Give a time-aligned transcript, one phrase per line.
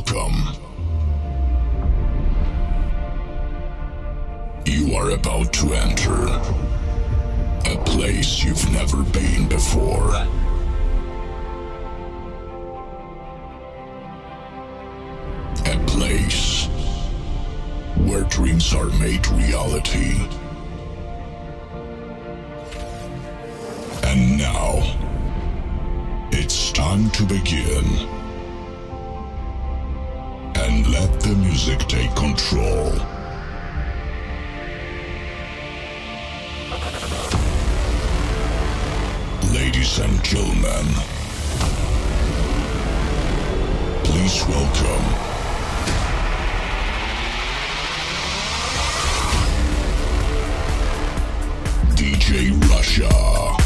[0.00, 0.56] welcome.
[4.64, 6.26] You are about to enter
[7.70, 10.14] a place you've never been before.
[15.66, 16.66] A place
[18.06, 20.16] where dreams are made reality.
[24.04, 24.96] And now,
[26.32, 28.19] it's time to begin.
[30.70, 32.92] And let the music take control.
[39.52, 40.86] Ladies and gentlemen,
[44.04, 45.06] please welcome
[51.96, 53.59] DJ Russia.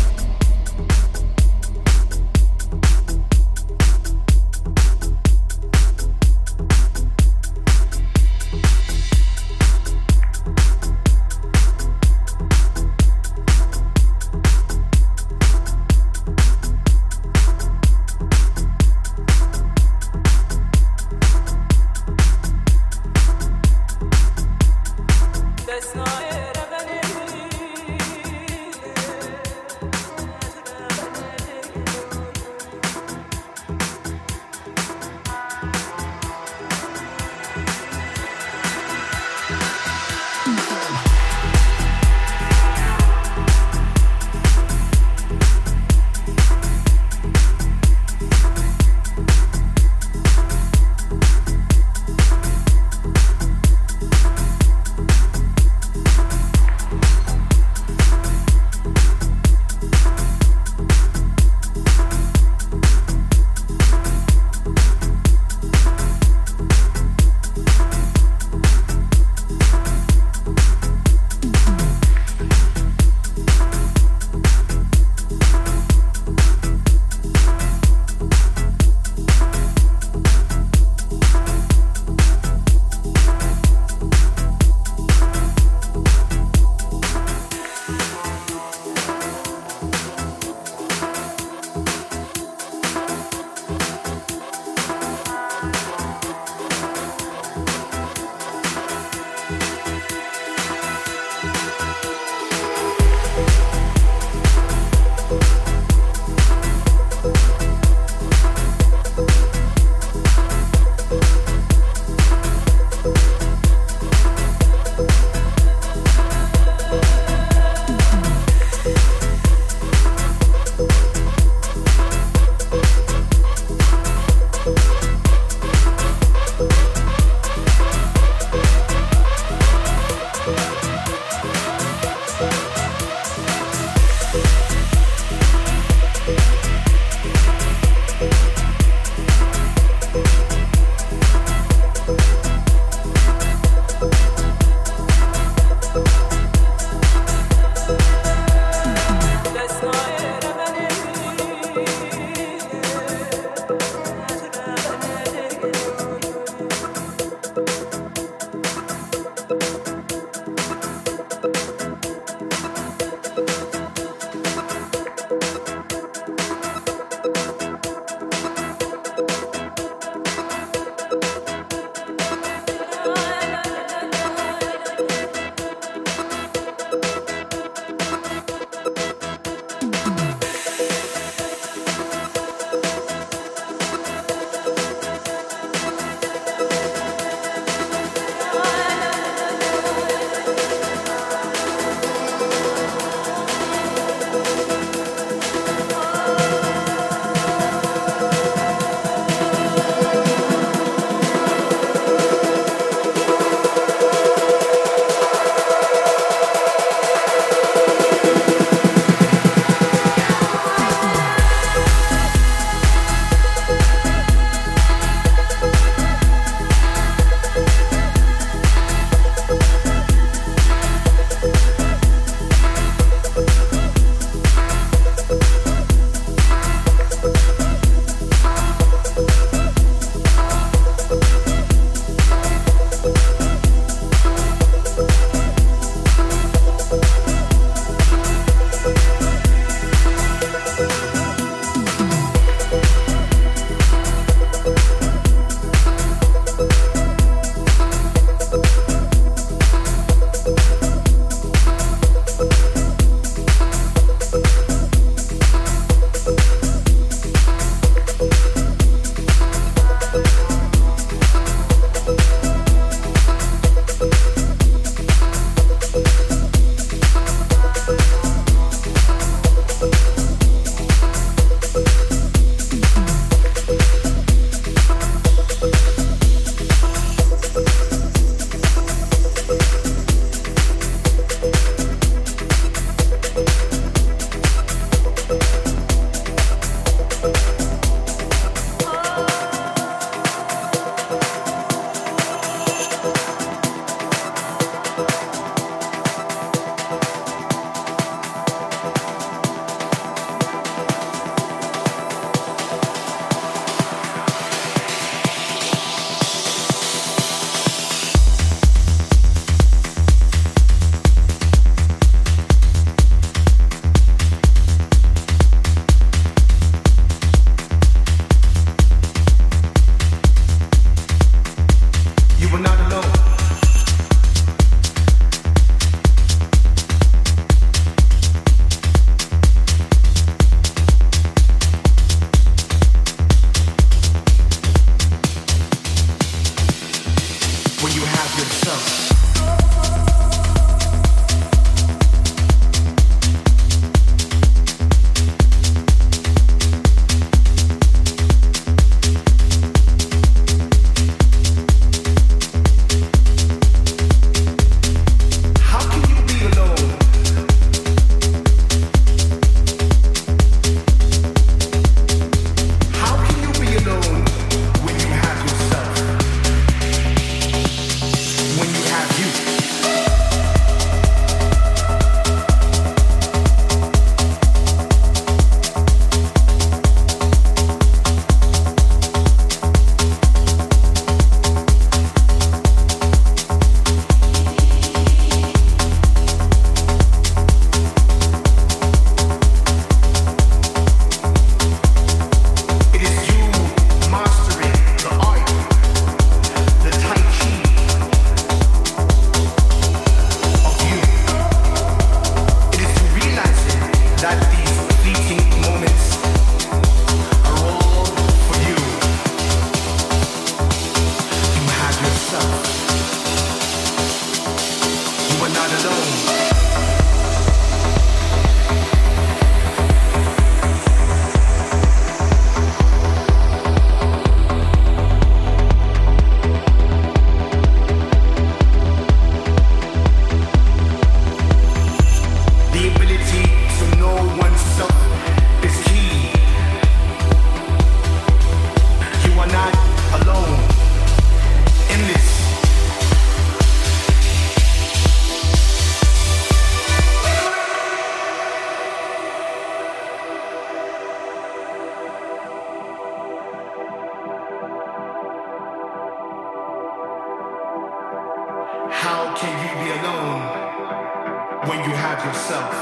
[461.68, 462.72] when you have yourself.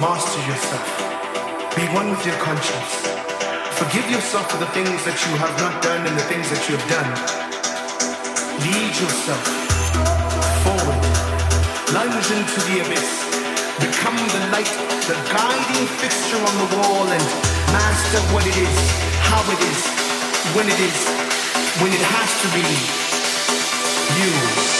[0.00, 0.88] Master yourself.
[1.76, 2.92] Be one with your conscience.
[3.78, 6.74] Forgive yourself for the things that you have not done and the things that you
[6.74, 7.10] have done.
[8.66, 9.44] Lead yourself
[10.66, 11.00] forward.
[11.94, 13.10] Lunge into the abyss.
[13.78, 14.72] Become the light,
[15.06, 17.24] the guiding fixture on the wall and
[17.70, 18.76] master what it is,
[19.30, 19.80] how it is,
[20.56, 21.19] when it is,
[21.82, 22.60] when it has to be
[24.20, 24.79] you.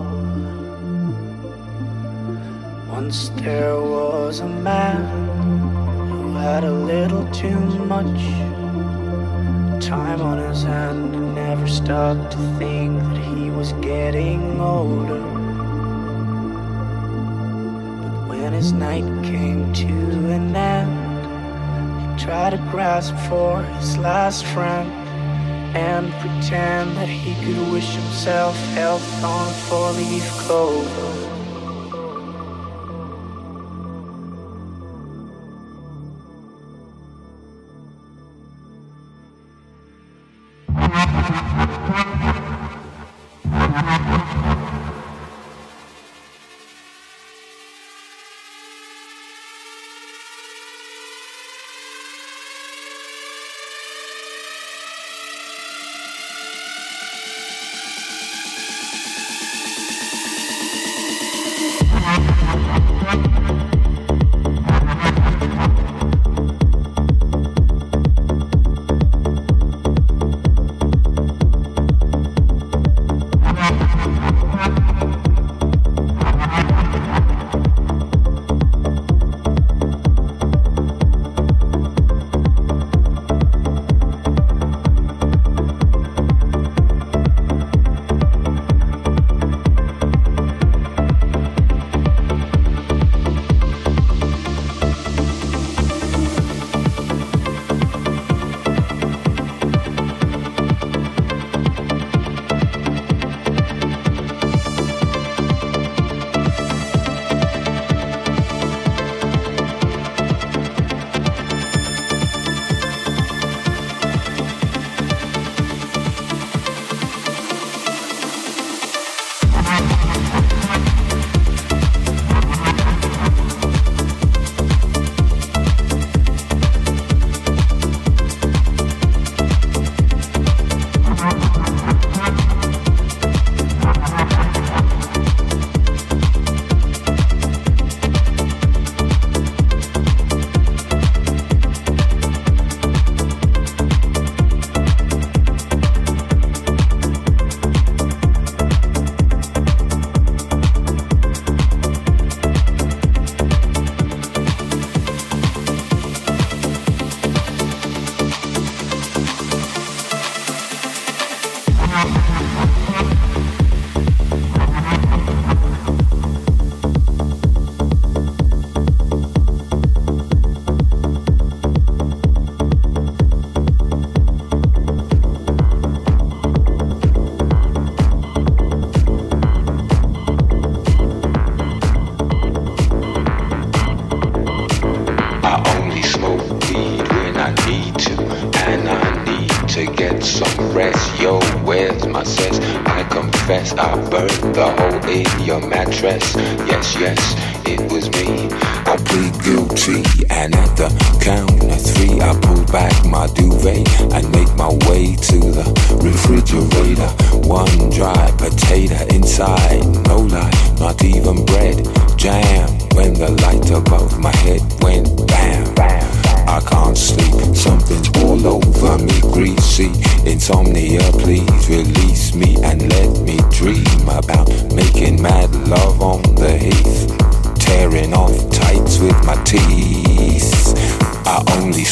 [3.01, 5.01] Once there was a man
[6.11, 7.59] who had a little too
[7.95, 8.21] much
[9.83, 15.19] time on his hand and never stopped to think that he was getting older.
[18.03, 19.93] But when his night came to
[20.37, 21.21] an end,
[22.19, 24.91] he tried to grasp for his last friend
[25.75, 31.20] and pretend that he could wish himself health on a four-leaf clover.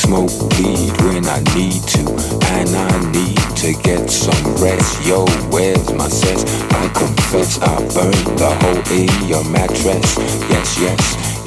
[0.09, 2.01] smoke weed when I need to,
[2.57, 5.05] and I need to get some rest.
[5.05, 6.43] Yo, where's my sense?
[6.73, 10.17] I confess I burned the hole in your mattress.
[10.49, 11.01] Yes, yes,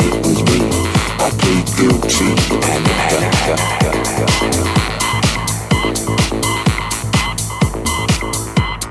[0.07, 0.61] it was me.
[1.19, 2.31] I plead guilty
[2.71, 3.13] and I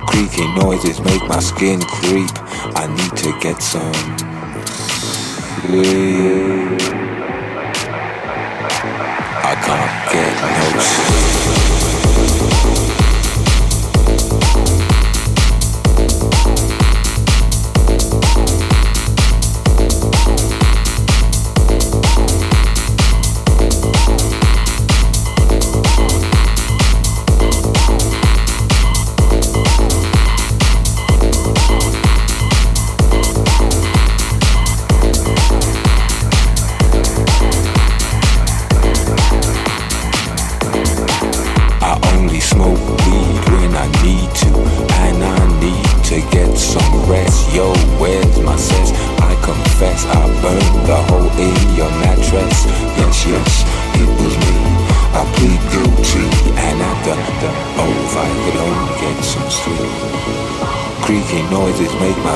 [0.08, 2.30] Creaky noises make my skin creep.
[2.76, 4.18] I need to get some
[5.64, 6.71] sleep.
[10.12, 11.21] けがね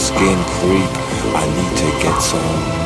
[0.06, 0.94] skin creep.
[1.34, 2.85] I need to get some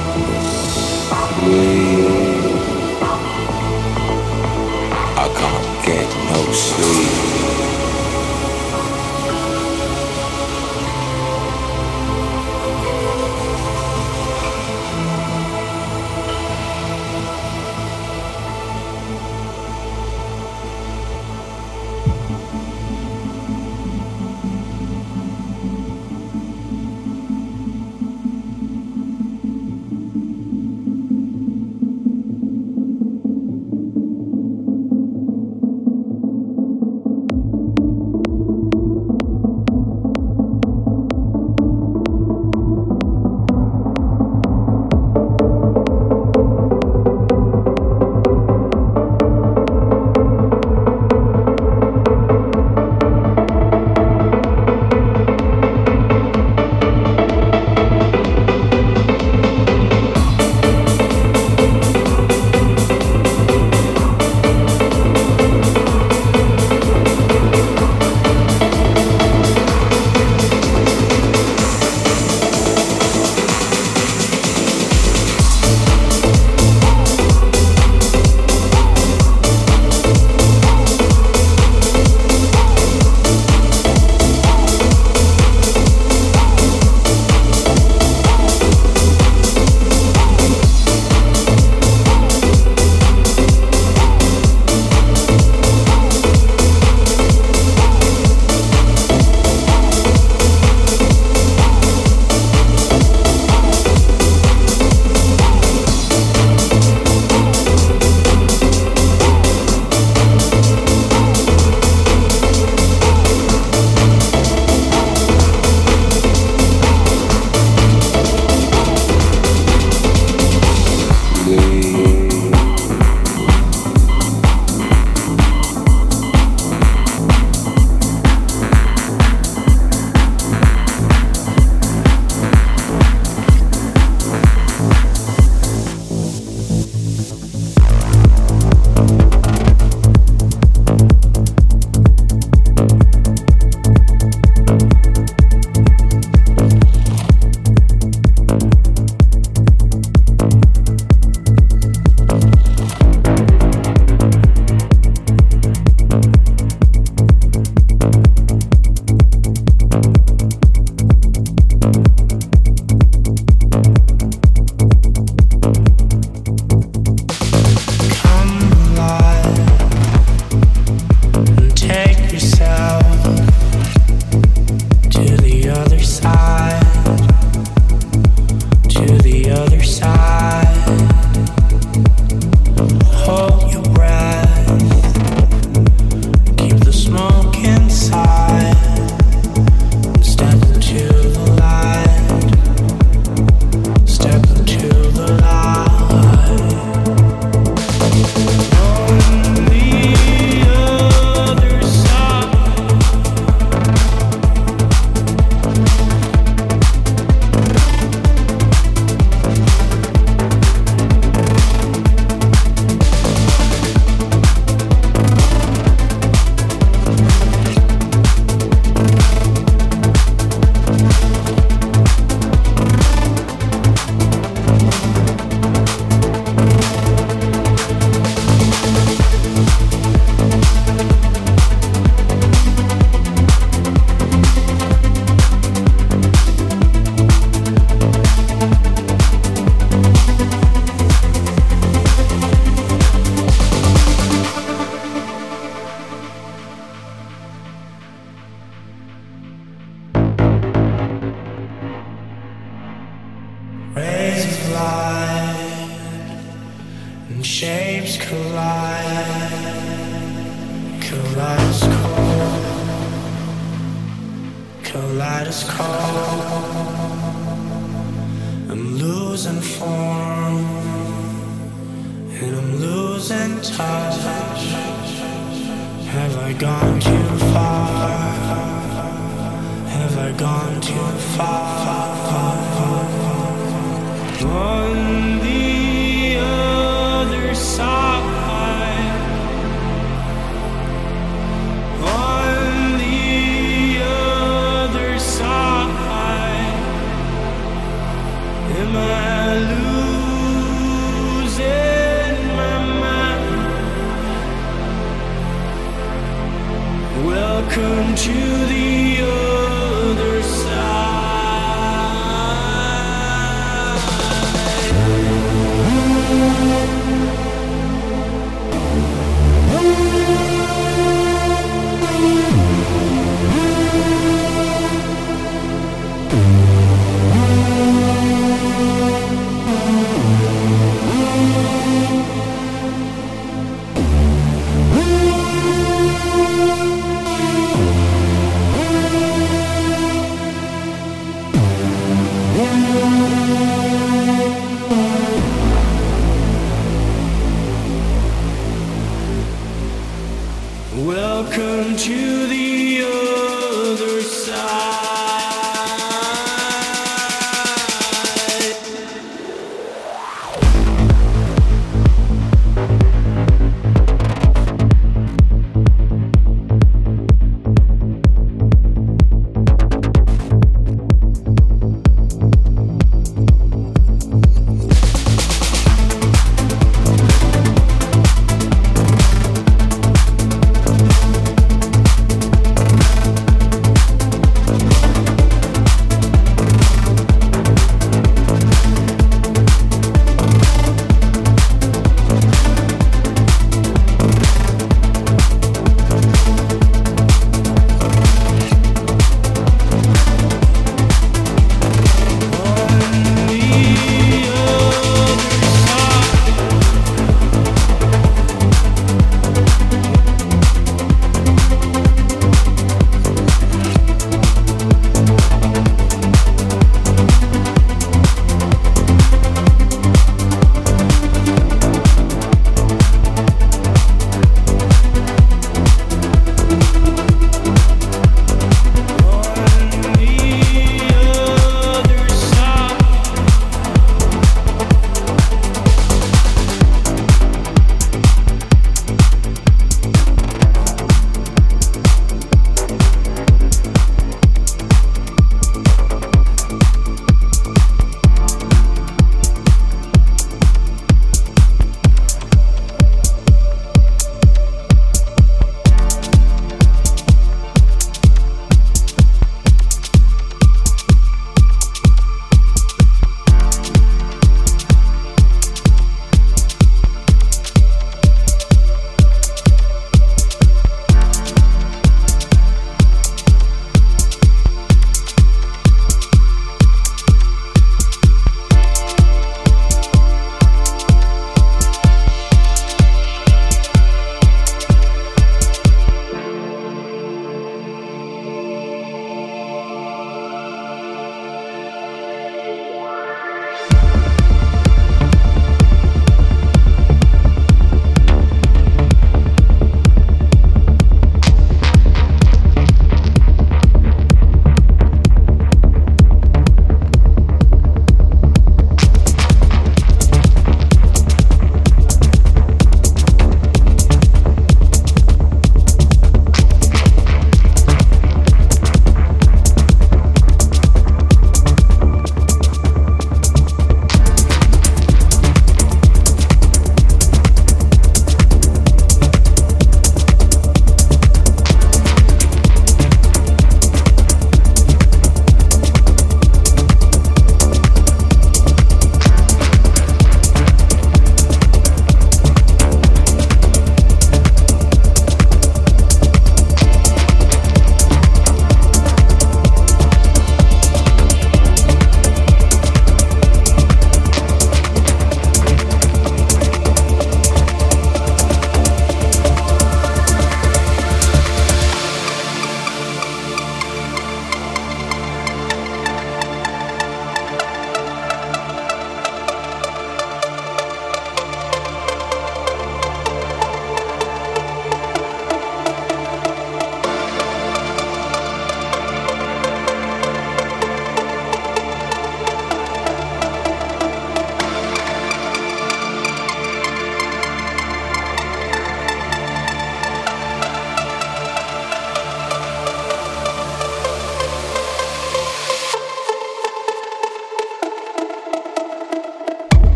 [307.70, 308.34] Welcome to
[308.65, 309.48] the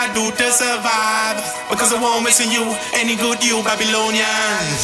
[0.00, 1.36] I do to survive.
[1.68, 2.64] Because I won't miss you,
[2.96, 4.80] any good you Babylonians.